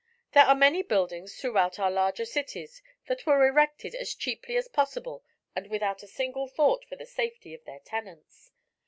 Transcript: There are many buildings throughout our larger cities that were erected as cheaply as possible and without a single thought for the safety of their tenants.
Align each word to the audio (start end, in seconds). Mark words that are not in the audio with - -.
There 0.31 0.45
are 0.45 0.55
many 0.55 0.81
buildings 0.81 1.39
throughout 1.39 1.77
our 1.77 1.91
larger 1.91 2.25
cities 2.25 2.81
that 3.05 3.27
were 3.27 3.45
erected 3.45 3.93
as 3.93 4.15
cheaply 4.15 4.57
as 4.57 4.67
possible 4.67 5.23
and 5.55 5.67
without 5.67 6.01
a 6.01 6.07
single 6.07 6.47
thought 6.47 6.83
for 6.85 6.95
the 6.95 7.05
safety 7.05 7.53
of 7.53 7.63
their 7.65 7.81
tenants. 7.81 8.49